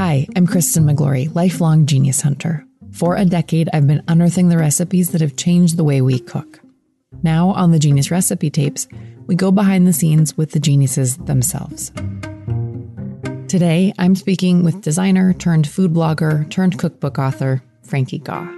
[0.00, 2.64] Hi, I'm Kristen Miglore, lifelong genius hunter.
[2.90, 6.58] For a decade, I've been unearthing the recipes that have changed the way we cook.
[7.22, 8.88] Now, on the Genius Recipe Tapes,
[9.26, 11.92] we go behind the scenes with the geniuses themselves.
[13.46, 18.50] Today, I'm speaking with designer turned food blogger turned cookbook author, Frankie Gaw.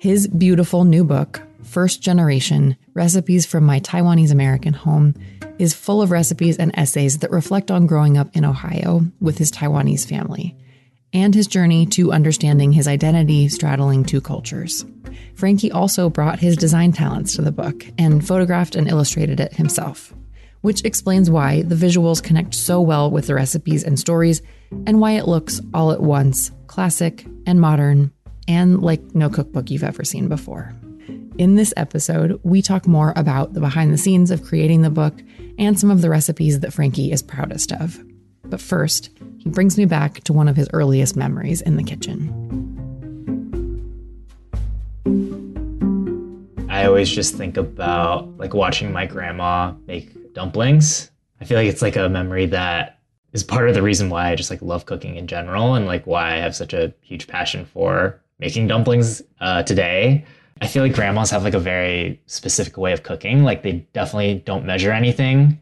[0.00, 5.14] His beautiful new book, First Generation Recipes from My Taiwanese American Home,
[5.60, 9.52] is full of recipes and essays that reflect on growing up in Ohio with his
[9.52, 10.56] Taiwanese family
[11.12, 14.84] and his journey to understanding his identity straddling two cultures.
[15.34, 20.12] Frankie also brought his design talents to the book and photographed and illustrated it himself,
[20.62, 24.42] which explains why the visuals connect so well with the recipes and stories
[24.86, 28.12] and why it looks all at once classic and modern
[28.46, 30.74] and like no cookbook you've ever seen before.
[31.38, 35.14] In this episode, we talk more about the behind the scenes of creating the book
[35.56, 38.02] and some of the recipes that Frankie is proudest of.
[38.48, 42.34] But first, he brings me back to one of his earliest memories in the kitchen.
[46.68, 51.10] I always just think about like watching my grandma make dumplings.
[51.40, 53.00] I feel like it's like a memory that
[53.32, 56.06] is part of the reason why I just like love cooking in general and like
[56.06, 60.24] why I have such a huge passion for making dumplings uh, today.
[60.60, 63.44] I feel like grandmas have like a very specific way of cooking.
[63.44, 65.60] Like they definitely don't measure anything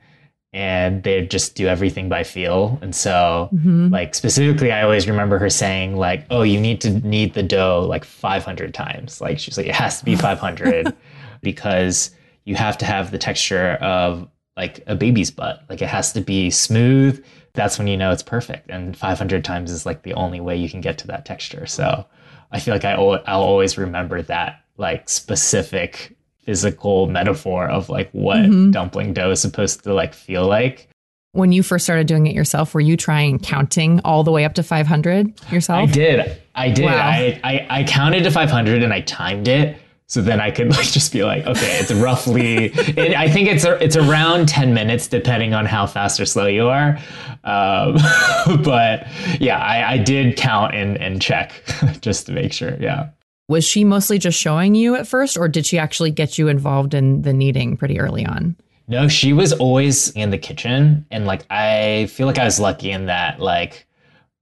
[0.53, 2.79] and they just do everything by feel.
[2.81, 3.89] And so, mm-hmm.
[3.89, 7.85] like specifically, I always remember her saying, like, "Oh, you need to knead the dough
[7.89, 10.95] like 500 times." Like she's like, "It has to be 500
[11.43, 12.11] because
[12.45, 15.63] you have to have the texture of like a baby's butt.
[15.69, 17.23] Like it has to be smooth.
[17.53, 18.71] That's when you know it's perfect.
[18.71, 21.67] And 500 times is like the only way you can get to that texture.
[21.67, 22.07] So,
[22.53, 26.16] I feel like I I'll always remember that like specific
[26.47, 28.71] physical metaphor of like what mm-hmm.
[28.71, 30.89] dumpling dough is supposed to like feel like.
[31.33, 34.55] When you first started doing it yourself, were you trying counting all the way up
[34.55, 35.91] to 500 yourself?
[35.91, 36.41] I did.
[36.55, 36.87] I did.
[36.87, 36.97] Wow.
[36.97, 39.77] I, I, I counted to 500 and I timed it.
[40.09, 42.67] So then I could like just be like, okay, it's roughly.
[42.75, 46.69] it, I think it's it's around ten minutes, depending on how fast or slow you
[46.69, 46.99] are.
[47.43, 47.99] Um,
[48.63, 49.09] but
[49.41, 51.61] yeah, I, I did count and and check
[52.01, 52.77] just to make sure.
[52.79, 53.11] Yeah.
[53.49, 56.95] Was she mostly just showing you at first, or did she actually get you involved
[56.95, 58.57] in the kneading pretty early on?
[58.89, 61.07] No, she was always in the kitchen.
[61.11, 63.87] And like, I feel like I was lucky in that, like,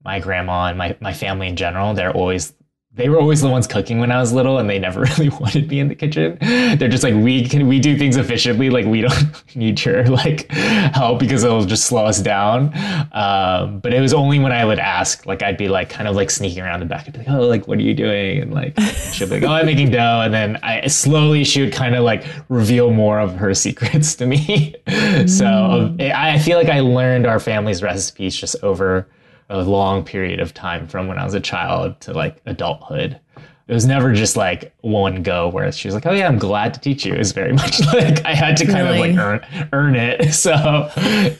[0.04, 2.52] my grandma and my, my family in general, they're always
[2.96, 5.68] they were always the ones cooking when I was little and they never really wanted
[5.68, 6.38] me in the kitchen.
[6.40, 8.70] They're just like, we can, we do things efficiently.
[8.70, 12.72] Like we don't need your like help because it'll just slow us down.
[13.12, 16.14] Um, but it was only when I would ask, like, I'd be like, kind of
[16.14, 18.40] like sneaking around the back and be like, oh, like, what are you doing?
[18.40, 18.78] And like,
[19.12, 20.22] she'll be like, oh, I'm making dough.
[20.24, 24.26] And then I slowly, she would kind of like reveal more of her secrets to
[24.26, 24.74] me.
[24.86, 25.28] Mm.
[25.28, 29.08] so I feel like I learned our family's recipes just over
[29.54, 33.20] a long period of time from when I was a child to like adulthood.
[33.66, 36.74] It was never just like one go where she was like, "Oh yeah, I'm glad
[36.74, 39.10] to teach you." It was very much like I had to kind really?
[39.10, 40.34] of like earn earn it.
[40.34, 40.90] So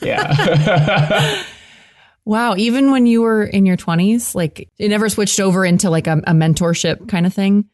[0.00, 1.44] yeah.
[2.24, 6.06] wow, even when you were in your 20s, like it never switched over into like
[6.06, 7.66] a, a mentorship kind of thing.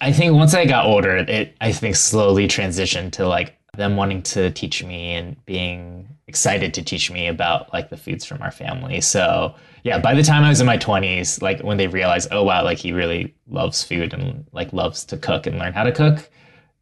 [0.00, 4.22] I think once I got older, it I think slowly transitioned to like them wanting
[4.22, 8.50] to teach me and being excited to teach me about like the foods from our
[8.50, 9.00] family.
[9.00, 12.42] So yeah, by the time I was in my twenties, like when they realized, oh
[12.42, 15.92] wow, like he really loves food and like loves to cook and learn how to
[15.92, 16.30] cook,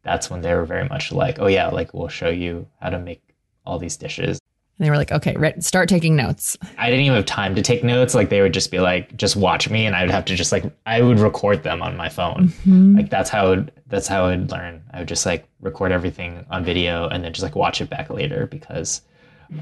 [0.03, 2.99] that's when they were very much like, oh yeah, like we'll show you how to
[2.99, 3.21] make
[3.65, 4.39] all these dishes.
[4.77, 6.57] And they were like, okay, re- start taking notes.
[6.79, 8.15] I didn't even have time to take notes.
[8.15, 10.51] Like they would just be like, just watch me, and I would have to just
[10.51, 12.47] like I would record them on my phone.
[12.47, 12.97] Mm-hmm.
[12.97, 14.81] Like that's how would, that's how I would learn.
[14.91, 18.09] I would just like record everything on video and then just like watch it back
[18.09, 19.01] later because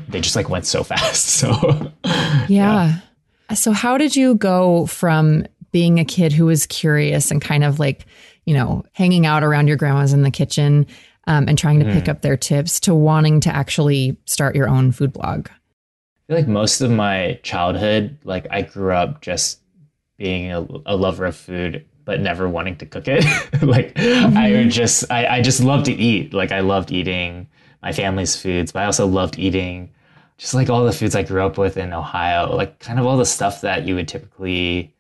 [0.07, 1.25] they just like went so fast.
[1.25, 2.45] So yeah.
[2.47, 2.99] yeah.
[3.53, 7.79] So how did you go from being a kid who was curious and kind of
[7.79, 8.05] like,
[8.45, 10.85] you know, hanging out around your grandma's in the kitchen
[11.27, 11.93] um, and trying to mm.
[11.93, 15.47] pick up their tips to wanting to actually start your own food blog?
[15.49, 15.53] I
[16.27, 19.59] feel like most of my childhood, like I grew up just
[20.17, 23.23] being a, a lover of food but never wanting to cook it.
[23.61, 24.37] like mm-hmm.
[24.37, 26.33] I just I, I just loved to eat.
[26.33, 27.47] Like I loved eating
[27.81, 29.91] my family's foods, but I also loved eating
[30.37, 33.17] just like all the foods I grew up with in Ohio, like kind of all
[33.17, 34.93] the stuff that you would typically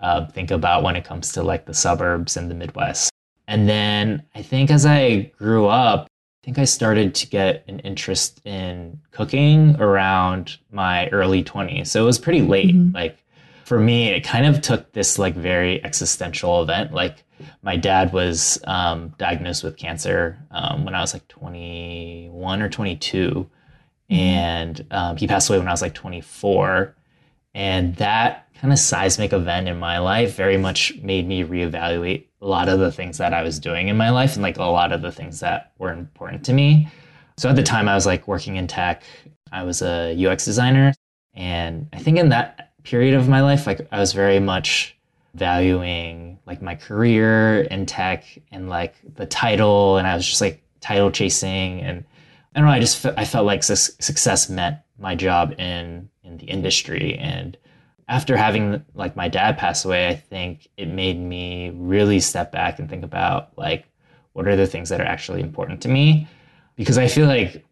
[0.00, 3.10] uh, think about when it comes to like the suburbs and the Midwest.
[3.46, 7.80] And then I think as I grew up, I think I started to get an
[7.80, 11.86] interest in cooking around my early 20s.
[11.86, 12.74] So it was pretty late.
[12.74, 12.94] Mm-hmm.
[12.94, 13.24] Like
[13.64, 16.92] for me, it kind of took this like very existential event.
[16.92, 17.24] Like
[17.62, 23.30] my dad was um, diagnosed with cancer um, when I was like 21 or 22,
[23.30, 24.14] mm-hmm.
[24.14, 26.94] and um, he passed away when I was like 24.
[27.54, 32.46] And that kind of seismic event in my life very much made me reevaluate a
[32.46, 34.92] lot of the things that I was doing in my life and like a lot
[34.92, 36.88] of the things that were important to me.
[37.38, 39.02] So at the time, I was like working in tech.
[39.50, 40.92] I was a UX designer.
[41.32, 44.94] And I think in that period of my life, like I was very much
[45.32, 49.96] valuing like my career in tech and like the title.
[49.96, 51.80] And I was just like title chasing.
[51.80, 52.04] And
[52.54, 56.36] I don't know, I just, I felt like su- success meant my job in, in
[56.36, 57.16] the industry.
[57.16, 57.56] And
[58.08, 62.78] after having like my dad pass away, I think it made me really step back
[62.78, 63.86] and think about like,
[64.32, 66.28] what are the things that are actually important to me?
[66.76, 67.64] Because I feel like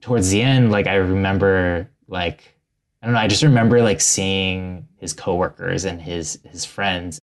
[0.00, 2.54] towards the end, like I remember like
[3.02, 7.20] I don't know, I just remember like seeing his coworkers and his his friends.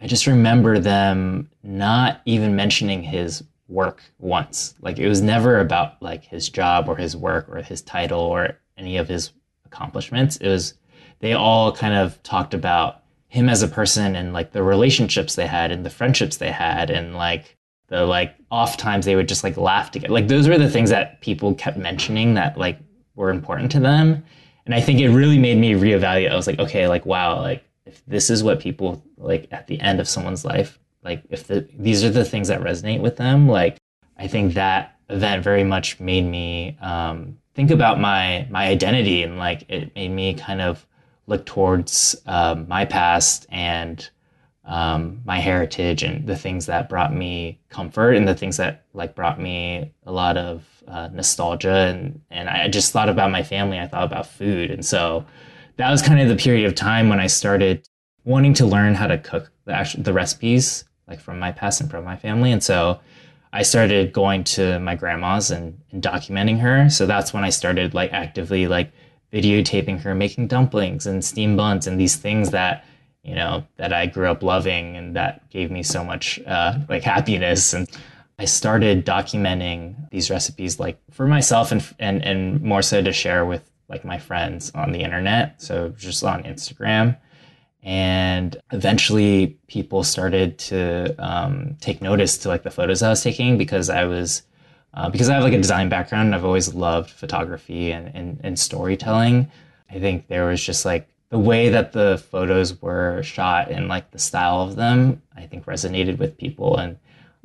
[0.00, 4.74] I just remember them not even mentioning his work once.
[4.80, 8.58] Like it was never about like his job or his work or his title or
[8.76, 9.32] any of his
[9.64, 10.36] accomplishments.
[10.38, 10.74] It was
[11.20, 15.46] they all kind of talked about him as a person and like the relationships they
[15.46, 17.56] had and the friendships they had and like
[17.86, 20.12] the like off times they would just like laugh together.
[20.12, 22.78] Like those were the things that people kept mentioning that like
[23.14, 24.24] were important to them.
[24.66, 26.30] And I think it really made me reevaluate.
[26.30, 29.80] I was like, okay, like wow, like if this is what people like at the
[29.80, 33.48] end of someone's life, like if the these are the things that resonate with them,
[33.48, 33.76] like
[34.16, 39.38] I think that event very much made me um, think about my my identity and
[39.38, 40.86] like it made me kind of
[41.30, 44.10] look towards um, my past and
[44.64, 49.14] um, my heritage and the things that brought me comfort and the things that like
[49.14, 53.78] brought me a lot of uh, nostalgia and and I just thought about my family.
[53.78, 55.24] I thought about food, and so
[55.76, 57.88] that was kind of the period of time when I started
[58.24, 61.90] wanting to learn how to cook the actual, the recipes like from my past and
[61.90, 63.00] from my family, and so.
[63.52, 66.88] I started going to my grandma's and, and documenting her.
[66.88, 68.92] So that's when I started like actively like
[69.32, 72.84] videotaping her making dumplings and steam buns and these things that
[73.22, 77.02] you know that I grew up loving and that gave me so much uh, like
[77.02, 77.88] happiness and
[78.38, 83.44] I started documenting these recipes like for myself and and and more so to share
[83.44, 85.60] with like my friends on the internet.
[85.60, 87.18] So just on Instagram.
[87.82, 93.58] And eventually people started to um, take notice to like the photos I was taking
[93.58, 94.42] because I was
[94.94, 98.40] uh, because I have like a design background and I've always loved photography and, and,
[98.42, 99.50] and storytelling.
[99.88, 104.10] I think there was just like the way that the photos were shot and like
[104.10, 106.76] the style of them, I think resonated with people.
[106.76, 106.98] And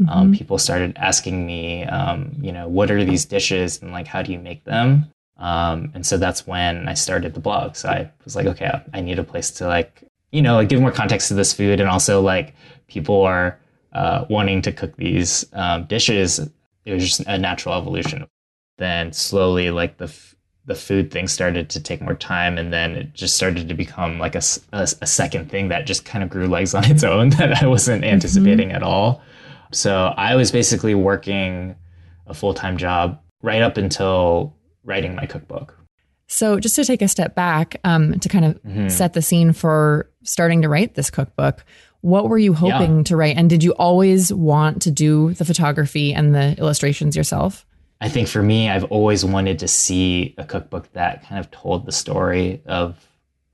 [0.09, 0.33] um, mm-hmm.
[0.33, 4.31] people started asking me, um, you know, what are these dishes and like how do
[4.31, 5.05] you make them?
[5.37, 7.75] Um, and so that's when I started the blog.
[7.75, 10.81] So I was like, okay, I need a place to like, you know, like give
[10.81, 12.55] more context to this food, and also like
[12.87, 13.59] people are
[13.93, 16.49] uh, wanting to cook these um, dishes.
[16.85, 18.27] It was just a natural evolution.
[18.77, 20.35] Then slowly, like the f-
[20.65, 24.17] the food thing started to take more time, and then it just started to become
[24.17, 24.41] like a,
[24.73, 27.67] a, a second thing that just kind of grew legs on its own that I
[27.67, 28.13] wasn't mm-hmm.
[28.13, 28.77] anticipating mm-hmm.
[28.77, 29.21] at all.
[29.71, 31.75] So I was basically working
[32.27, 35.77] a full time job right up until writing my cookbook.
[36.27, 38.87] So, just to take a step back um, to kind of mm-hmm.
[38.87, 41.63] set the scene for starting to write this cookbook,
[42.05, 43.03] what were you hoping yeah.
[43.03, 43.35] to write?
[43.35, 47.65] And did you always want to do the photography and the illustrations yourself?
[47.99, 51.87] I think for me, I've always wanted to see a cookbook that kind of told
[51.87, 52.95] the story of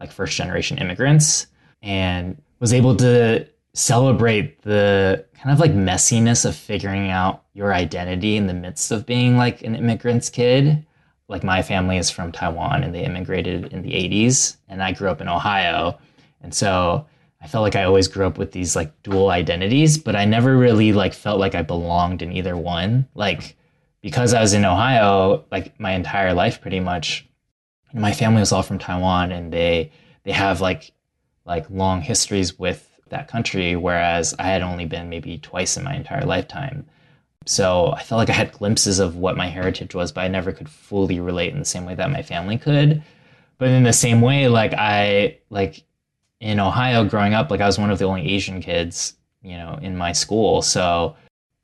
[0.02, 1.48] like first generation immigrants
[1.82, 8.36] and was able to celebrate the kind of like messiness of figuring out your identity
[8.36, 10.86] in the midst of being like an immigrant's kid.
[11.30, 15.08] Like my family is from Taiwan and they immigrated in the 80s and I grew
[15.08, 15.98] up in Ohio.
[16.42, 17.06] And so
[17.42, 20.58] I felt like I always grew up with these like dual identities, but I never
[20.58, 23.08] really like felt like I belonged in either one.
[23.16, 23.56] Like
[24.02, 27.28] because I was in Ohio like my entire life pretty much
[27.94, 29.92] my family was all from Taiwan and they
[30.24, 30.92] they have like
[31.46, 35.96] like long histories with that country, whereas I had only been maybe twice in my
[35.96, 36.86] entire lifetime.
[37.46, 40.52] So I felt like I had glimpses of what my heritage was, but I never
[40.52, 43.04] could fully relate in the same way that my family could.
[43.58, 45.84] But in the same way, like I like
[46.42, 49.80] in Ohio growing up, like I was one of the only Asian kids, you know,
[49.82, 50.62] in my school.
[50.62, 51.16] So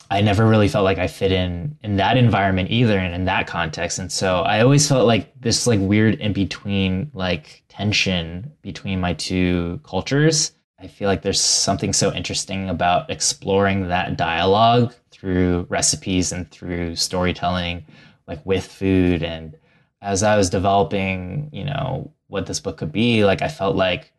[0.09, 3.47] I never really felt like I fit in in that environment either and in that
[3.47, 3.99] context.
[3.99, 9.13] And so I always felt like this like weird in between like tension between my
[9.13, 16.31] two cultures I feel like there's something so interesting about exploring that dialogue through recipes
[16.31, 17.85] and through storytelling,
[18.27, 19.23] like with food.
[19.23, 19.57] And
[20.01, 24.11] as I was developing, you know, what this book could be, like I felt like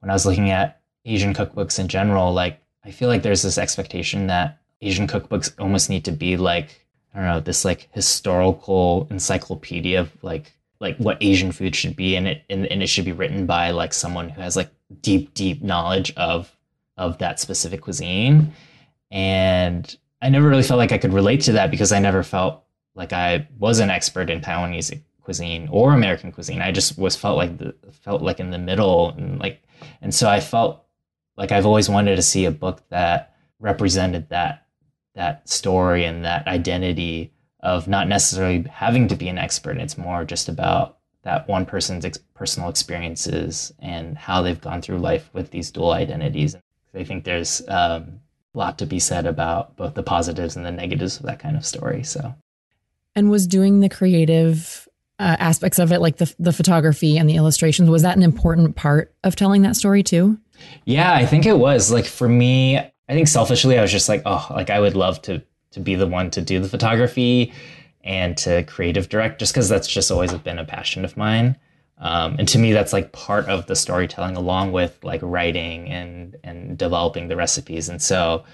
[0.00, 3.58] when I was looking at Asian cookbooks in general, like I feel like there's this
[3.58, 9.06] expectation that Asian cookbooks almost need to be like, I don't know, this like historical
[9.10, 13.04] encyclopedia of like like what Asian food should be and it and, and it should
[13.04, 14.70] be written by like someone who has like
[15.02, 16.54] deep deep knowledge of
[16.96, 18.52] of that specific cuisine
[19.10, 22.64] and I never really felt like I could relate to that because I never felt
[22.94, 26.62] like I was an expert in Taiwanese cuisine or American cuisine.
[26.62, 29.62] I just was felt like the felt like in the middle and like
[30.00, 30.84] and so I felt
[31.36, 34.66] like I've always wanted to see a book that represented that
[35.14, 39.78] that story and that identity of not necessarily having to be an expert.
[39.78, 44.98] It's more just about that one person's ex- personal experiences and how they've gone through
[44.98, 46.56] life with these dual identities.
[46.94, 48.20] I think there's um,
[48.54, 51.56] a lot to be said about both the positives and the negatives of that kind
[51.56, 52.02] of story.
[52.02, 52.34] So,
[53.14, 54.87] and was doing the creative
[55.18, 58.76] uh, aspects of it, like the the photography and the illustrations, was that an important
[58.76, 60.38] part of telling that story too?
[60.84, 61.90] Yeah, I think it was.
[61.90, 65.20] Like for me, I think selfishly, I was just like, oh, like I would love
[65.22, 67.52] to to be the one to do the photography
[68.02, 71.56] and to creative direct, just because that's just always been a passion of mine.
[71.98, 76.36] Um, and to me, that's like part of the storytelling, along with like writing and
[76.44, 77.88] and developing the recipes.
[77.88, 78.44] And so,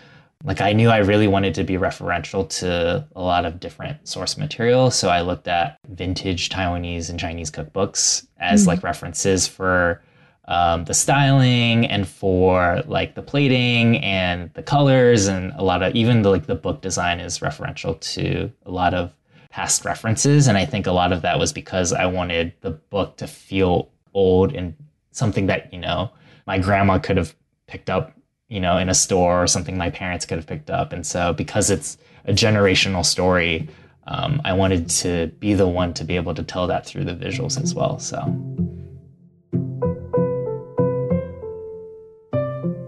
[0.42, 4.36] like I knew I really wanted to be referential to a lot of different source
[4.36, 4.90] material.
[4.90, 8.70] So I looked at vintage Taiwanese and Chinese cookbooks as mm-hmm.
[8.70, 10.02] like references for
[10.46, 15.94] um, the styling and for like the plating and the colors and a lot of
[15.94, 19.14] even the like the book design is referential to a lot of
[19.48, 23.16] past references and i think a lot of that was because i wanted the book
[23.16, 24.74] to feel old and
[25.12, 26.10] something that you know
[26.46, 27.34] my grandma could have
[27.66, 28.12] picked up
[28.48, 31.32] you know in a store or something my parents could have picked up and so
[31.32, 31.96] because it's
[32.26, 33.68] a generational story
[34.06, 37.14] um, i wanted to be the one to be able to tell that through the
[37.14, 38.20] visuals as well so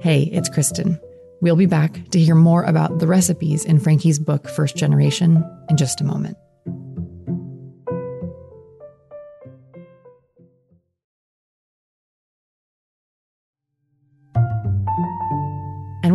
[0.06, 1.00] Hey, it's Kristen.
[1.40, 5.76] We'll be back to hear more about the recipes in Frankie's book, First Generation, in
[5.76, 6.36] just a moment.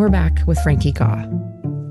[0.02, 1.26] We're back with Frankie Gaw.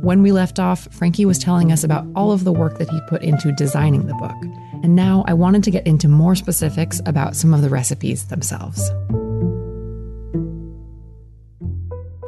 [0.03, 3.01] When we left off, Frankie was telling us about all of the work that he
[3.09, 4.35] put into designing the book.
[4.83, 8.91] And now I wanted to get into more specifics about some of the recipes themselves.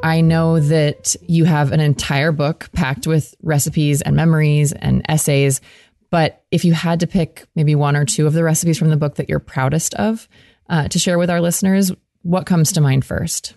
[0.05, 5.61] I know that you have an entire book packed with recipes and memories and essays.
[6.11, 8.97] But if you had to pick maybe one or two of the recipes from the
[8.97, 10.29] book that you're proudest of
[10.69, 11.91] uh, to share with our listeners,
[12.23, 13.55] what comes to mind first?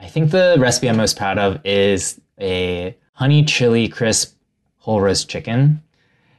[0.00, 4.36] I think the recipe I'm most proud of is a honey chili crisp
[4.78, 5.82] whole roast chicken.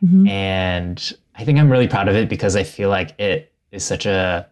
[0.03, 0.27] Mm-hmm.
[0.27, 4.05] And I think I'm really proud of it because I feel like it is such
[4.05, 4.47] a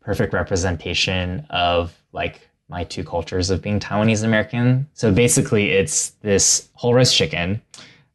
[0.00, 4.88] perfect representation of like my two cultures of being Taiwanese American.
[4.94, 7.60] So basically, it's this whole roast chicken.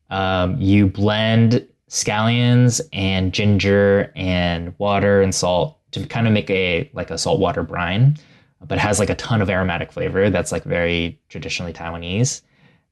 [0.10, 6.90] Um, you blend scallions and ginger and water and salt to kind of make a
[6.94, 8.18] like a saltwater brine,
[8.66, 12.42] but has like a ton of aromatic flavor that's like very traditionally Taiwanese.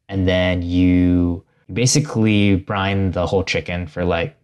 [0.07, 4.37] And then you basically brine the whole chicken for like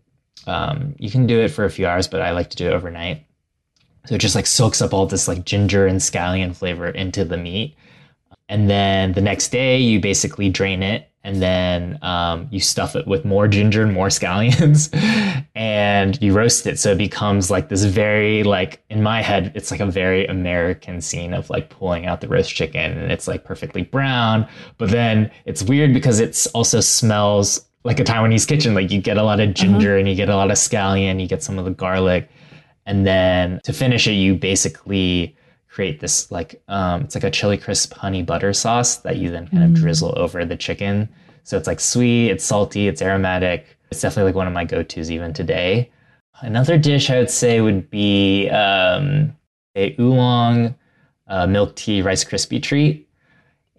[0.48, 2.74] um, you can do it for a few hours, but I like to do it
[2.74, 3.25] overnight.
[4.08, 7.38] So it just like soaks up all this like ginger and scallion flavor into the
[7.38, 7.75] meat.
[8.50, 13.06] And then the next day, you basically drain it and then um, you stuff it
[13.06, 14.90] with more ginger and more scallions
[15.56, 16.80] and you roast it.
[16.80, 21.00] So it becomes like this very, like, in my head, it's like a very American
[21.00, 24.48] scene of like pulling out the roast chicken and it's like perfectly brown.
[24.78, 28.74] But then it's weird because it also smells like a Taiwanese kitchen.
[28.74, 30.00] Like you get a lot of ginger uh-huh.
[30.00, 32.30] and you get a lot of scallion, you get some of the garlic
[32.86, 35.36] and then to finish it, you basically
[35.72, 39.48] create this like um, it's like a chili crisp honey butter sauce that you then
[39.48, 39.75] kind of mm.
[39.75, 41.08] drizzle over the chicken.
[41.44, 43.78] So it's like sweet, it's salty, it's aromatic.
[43.90, 45.90] It's definitely like one of my go-tos even today.
[46.42, 49.36] Another dish I would say would be um,
[49.75, 50.75] a oolong
[51.28, 53.08] uh, milk tea rice crispy treat.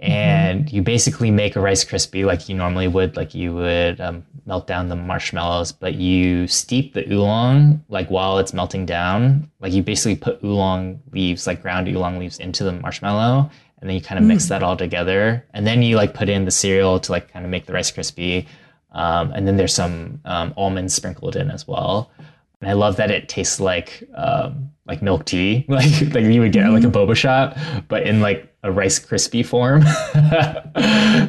[0.02, 0.10] Mm-hmm.
[0.10, 0.76] And mm-hmm.
[0.76, 4.66] you basically make a rice crispy like you normally would, like you would um, melt
[4.66, 9.48] down the marshmallows, but you steep the oolong like while it's melting down.
[9.60, 13.48] Like you basically put oolong leaves, like ground oolong leaves, into the marshmallow,
[13.80, 14.28] and then you kind of mm.
[14.28, 15.46] mix that all together.
[15.54, 17.90] And then you like put in the cereal to like kind of make the rice
[17.90, 18.48] crispy.
[18.90, 22.10] Um, and then there's some um, almonds sprinkled in as well.
[22.60, 26.52] And I love that it tastes like um, like milk tea, like like you would
[26.52, 26.74] get mm-hmm.
[26.74, 27.10] like a mm-hmm.
[27.10, 27.56] boba shop,
[27.86, 29.82] but in like a rice crispy form.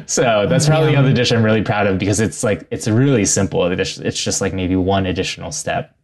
[0.06, 3.24] so that's probably the other dish I'm really proud of because it's like it's really
[3.24, 3.66] simple.
[3.66, 5.96] It's just like maybe one additional step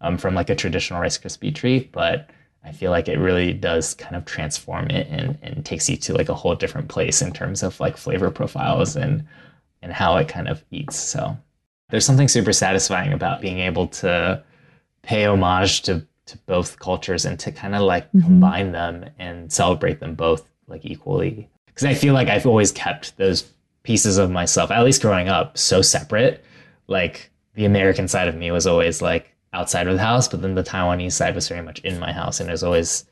[0.00, 2.28] um, from like a traditional rice crispy treat, but
[2.64, 6.14] I feel like it really does kind of transform it and, and takes you to
[6.14, 9.26] like a whole different place in terms of like flavor profiles and
[9.82, 10.96] and how it kind of eats.
[10.96, 11.36] So
[11.90, 14.42] there's something super satisfying about being able to
[15.02, 18.22] pay homage to to both cultures and to kind of like mm-hmm.
[18.22, 21.48] combine them and celebrate them both like equally.
[21.66, 23.50] Because I feel like I've always kept those
[23.82, 26.44] pieces of myself, at least growing up, so separate.
[26.86, 30.54] Like the American side of me was always like outside of the house, but then
[30.54, 33.04] the Taiwanese side was very much in my house and it was always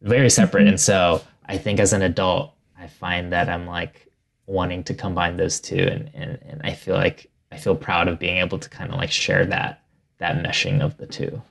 [0.00, 0.62] very separate.
[0.62, 0.70] Mm-hmm.
[0.70, 4.08] And so I think as an adult, I find that I'm like
[4.46, 8.18] wanting to combine those two and, and, and I feel like I feel proud of
[8.18, 9.82] being able to kind of like share that
[10.18, 11.42] that meshing of the two.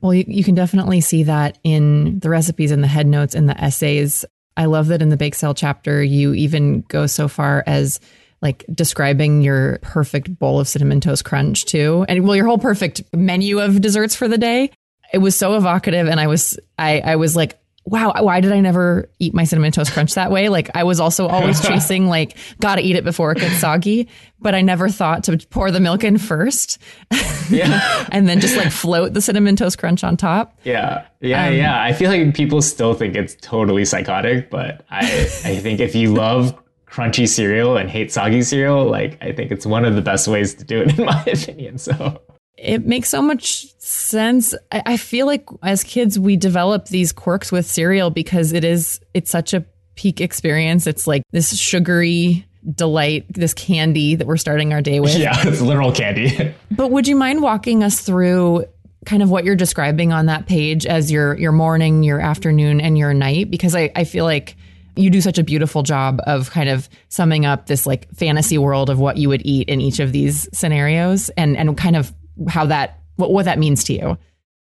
[0.00, 3.48] Well, you, you can definitely see that in the recipes and the head notes and
[3.48, 4.24] the essays.
[4.60, 7.98] I love that in the bake sale chapter, you even go so far as
[8.42, 12.04] like describing your perfect bowl of cinnamon toast crunch too.
[12.10, 14.70] And well, your whole perfect menu of desserts for the day.
[15.14, 16.08] It was so evocative.
[16.08, 19.72] And I was, I, I was like, wow, why did I never eat my cinnamon
[19.72, 20.48] toast crunch that way?
[20.48, 24.08] Like I was also always chasing like gotta eat it before it gets soggy,
[24.38, 26.78] but I never thought to pour the milk in first.
[27.50, 28.06] Yeah.
[28.12, 30.56] and then just like float the cinnamon toast crunch on top.
[30.62, 31.06] Yeah.
[31.20, 31.82] Yeah, um, yeah.
[31.82, 36.14] I feel like people still think it's totally psychotic, but I I think if you
[36.14, 36.56] love
[36.86, 40.54] crunchy cereal and hate soggy cereal, like I think it's one of the best ways
[40.54, 41.78] to do it in my opinion.
[41.78, 42.20] So
[42.56, 44.54] it makes so much sense.
[44.70, 49.00] I, I feel like as kids we develop these quirks with cereal because it is
[49.14, 49.64] it's such a
[49.96, 50.86] peak experience.
[50.86, 55.14] It's like this sugary delight, this candy that we're starting our day with.
[55.18, 56.54] Yeah, it's literal candy.
[56.70, 58.64] but would you mind walking us through
[59.06, 62.96] kind of what you're describing on that page as your your morning, your afternoon, and
[62.96, 63.50] your night?
[63.50, 64.56] Because I, I feel like
[64.96, 68.90] you do such a beautiful job of kind of summing up this like fantasy world
[68.90, 72.12] of what you would eat in each of these scenarios and and kind of
[72.48, 74.18] how that what, what that means to you.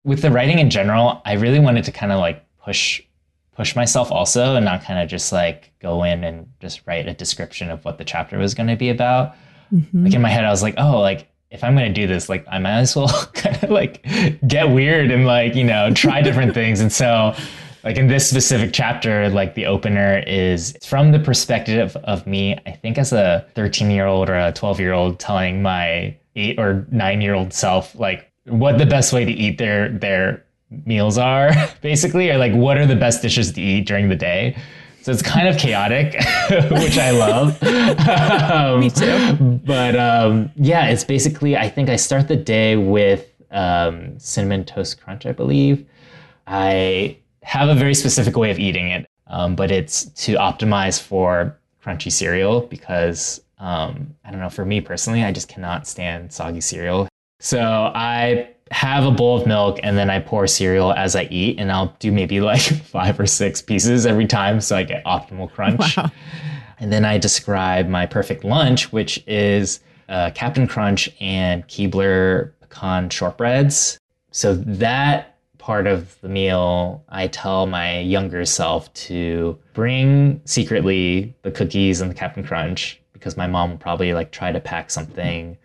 [0.04, 3.02] With the writing in general, I really wanted to kind of like push
[3.56, 7.14] push myself also and not kind of just like go in and just write a
[7.14, 9.36] description of what the chapter was going to be about.
[9.74, 10.06] Mm-hmm.
[10.06, 12.30] Like in my head, I was like, oh, like if I'm going to do this,
[12.30, 14.06] like I might as well kind of like
[14.48, 16.80] get weird and like, you know, try different things.
[16.80, 17.36] And so
[17.84, 22.72] like in this specific chapter, like the opener is from the perspective of me, I
[22.72, 26.88] think as a 13 year old or a 12 year old telling my eight or
[26.92, 30.46] nine year old self like what the best way to eat their their
[30.86, 34.58] meals are basically or like what are the best dishes to eat during the day.
[35.02, 36.14] So it's kind of chaotic
[36.72, 37.62] which i love.
[37.64, 39.62] Um, me too.
[39.66, 45.02] But um, yeah it's basically i think i start the day with um, cinnamon toast
[45.02, 45.86] crunch i believe.
[46.50, 51.58] I have a very specific way of eating it um, but it's to optimize for
[51.84, 56.62] crunchy cereal because um, I don't know, for me personally, I just cannot stand soggy
[56.62, 57.08] cereal.
[57.40, 61.60] So I have a bowl of milk and then I pour cereal as I eat,
[61.60, 65.52] and I'll do maybe like five or six pieces every time so I get optimal
[65.52, 65.98] crunch.
[65.98, 66.12] Wow.
[66.80, 73.10] And then I describe my perfect lunch, which is uh, Cap'n Crunch and Keebler pecan
[73.10, 73.98] shortbreads.
[74.32, 81.52] So that part of the meal, I tell my younger self to bring secretly the
[81.52, 85.58] cookies and the Cap'n Crunch because my mom will probably like try to pack something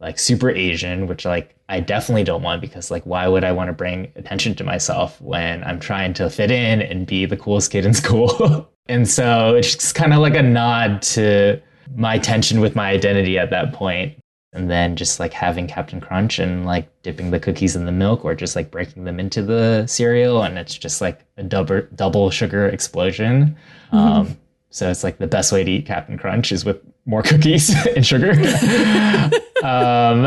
[0.00, 3.68] like super Asian, which like I definitely don't want because like why would I want
[3.68, 7.70] to bring attention to myself when I'm trying to fit in and be the coolest
[7.70, 8.70] kid in school?
[8.88, 11.60] and so it's just kind of like a nod to
[11.94, 14.16] my tension with my identity at that point.
[14.52, 18.24] And then just like having Cap'n Crunch and like dipping the cookies in the milk
[18.24, 22.30] or just like breaking them into the cereal and it's just like a double double
[22.30, 23.56] sugar explosion.
[23.92, 23.96] Mm-hmm.
[23.96, 24.38] Um,
[24.70, 28.04] so it's like the best way to eat Cap'n Crunch is with more cookies and
[28.04, 28.32] sugar.
[29.62, 30.26] um,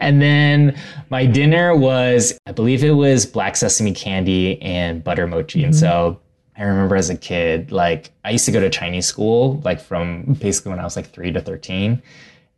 [0.00, 0.78] and then
[1.10, 5.60] my dinner was, I believe it was black sesame candy and butter mochi.
[5.60, 5.66] Mm-hmm.
[5.66, 6.20] And so
[6.56, 10.36] I remember as a kid, like I used to go to Chinese school, like from
[10.40, 12.00] basically when I was like three to 13.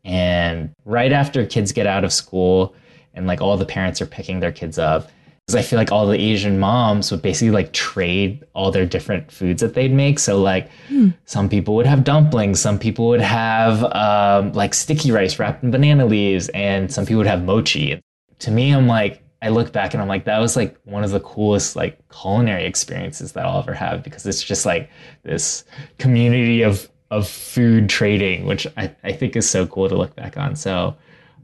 [0.05, 2.75] And right after kids get out of school
[3.15, 5.11] and like all the parents are picking their kids up,
[5.51, 9.33] because I feel like all the Asian moms would basically like trade all their different
[9.33, 10.21] foods that they'd make.
[10.21, 11.13] So like mm.
[11.25, 15.73] some people would have dumplings, some people would have um, like sticky rice wrapped in
[15.73, 18.01] banana leaves, and some people would have mochi.
[18.41, 21.11] To me, I'm like, I look back and I'm like, that was like one of
[21.11, 24.89] the coolest like culinary experiences that I'll ever have because it's just like
[25.25, 25.65] this
[25.99, 30.37] community of of food trading, which I, I think is so cool to look back
[30.37, 30.55] on.
[30.55, 30.97] So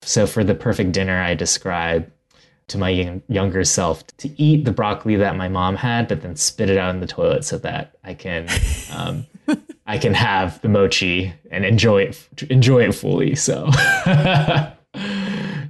[0.02, 2.08] so for the perfect dinner, I describe
[2.68, 6.36] to my young, younger self to eat the broccoli that my mom had, but then
[6.36, 8.48] spit it out in the toilet so that I can
[8.92, 9.26] um,
[9.86, 13.34] I can have the mochi and enjoy it enjoy it fully.
[13.34, 13.68] So.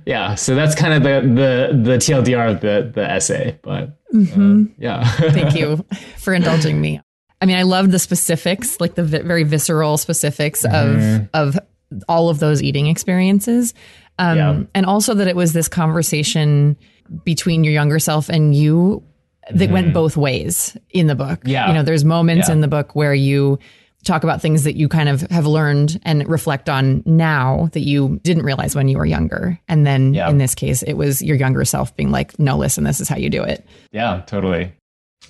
[0.06, 4.40] yeah, so that's kind of the the the TLDR of the the essay, but mm-hmm.
[4.40, 5.04] um, yeah.
[5.10, 5.84] Thank you
[6.16, 7.00] for indulging me.
[7.40, 11.26] I mean, I love the specifics, like the vi- very visceral specifics mm-hmm.
[11.34, 11.60] of of
[12.08, 13.74] all of those eating experiences.
[14.18, 14.62] Um, yeah.
[14.74, 16.76] And also that it was this conversation
[17.24, 19.02] between your younger self and you
[19.50, 21.40] that went both ways in the book.
[21.44, 21.68] Yeah.
[21.68, 22.54] You know, there's moments Yeah.
[22.54, 23.58] in the book where you
[24.04, 28.20] talk about things that you kind of have learned and reflect on now that you
[28.22, 29.58] didn't realize when you were younger.
[29.68, 30.28] And then Yeah.
[30.30, 33.16] in this case, it was your younger self being like, no, listen, this is how
[33.16, 33.64] you do it.
[33.92, 34.72] Yeah, totally.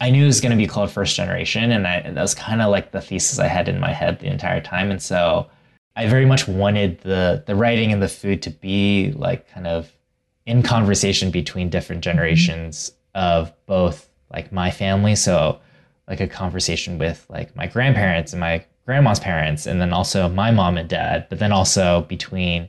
[0.00, 2.60] I knew it was going to be called First Generation, and I, that was kind
[2.60, 4.90] of like the thesis I had in my head the entire time.
[4.90, 5.46] And so
[5.96, 9.90] I very much wanted the the writing and the food to be like kind of
[10.44, 12.10] in conversation between different mm-hmm.
[12.12, 15.16] generations of both like my family.
[15.16, 15.58] So
[16.06, 20.50] like a conversation with like my grandparents and my grandma's parents, and then also my
[20.52, 22.68] mom and dad, but then also between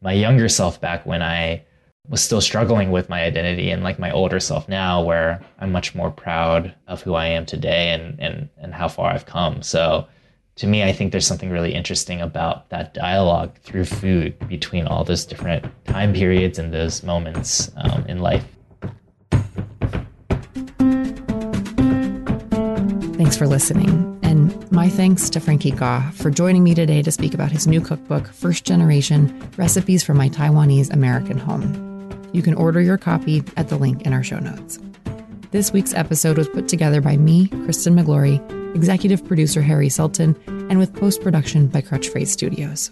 [0.00, 1.64] my younger self back when I
[2.08, 5.94] was still struggling with my identity and like my older self now where I'm much
[5.94, 9.62] more proud of who I am today and and and how far I've come.
[9.62, 10.06] So
[10.56, 15.04] to me I think there's something really interesting about that dialogue through food between all
[15.04, 18.44] those different time periods and those moments um, in life.
[23.16, 24.18] Thanks for listening.
[24.22, 27.80] And my thanks to Frankie Gaw for joining me today to speak about his new
[27.80, 32.30] cookbook, First Generation Recipes for My Taiwanese American Home.
[32.32, 34.78] You can order your copy at the link in our show notes.
[35.50, 40.78] This week's episode was put together by me, Kristen Miglore, executive producer Harry Sultan, and
[40.78, 42.90] with post production by Crutch Phrase Studios.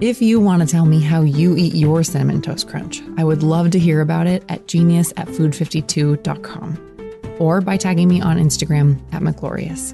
[0.00, 3.42] If you want to tell me how you eat your cinnamon toast crunch, I would
[3.42, 8.98] love to hear about it at genius at food52.com or by tagging me on Instagram
[9.12, 9.92] at Miglorious.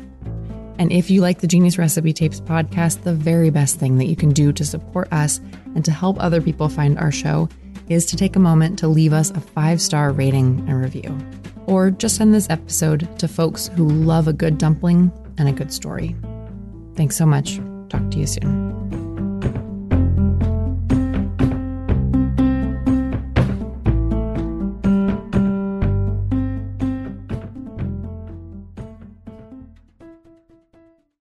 [0.79, 4.15] And if you like the Genius Recipe Tapes podcast, the very best thing that you
[4.15, 5.41] can do to support us
[5.75, 7.49] and to help other people find our show
[7.89, 11.17] is to take a moment to leave us a five star rating and review.
[11.67, 15.73] Or just send this episode to folks who love a good dumpling and a good
[15.73, 16.17] story.
[16.95, 17.61] Thanks so much.
[17.89, 18.66] Talk to you soon.